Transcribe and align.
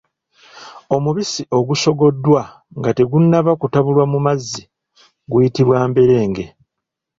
Omubisi 0.95 1.41
ogusogoddwa 1.57 2.41
nga 2.79 2.91
tegunnaba 2.97 3.51
kutabulwamu 3.61 4.17
mazzi 4.25 4.63
guyitibwa 5.29 5.77
mberenge. 5.89 6.45